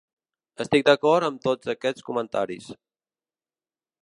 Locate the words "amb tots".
1.29-1.73